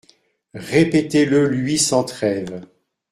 [0.55, 2.65] Répétez-le lui sans trêve.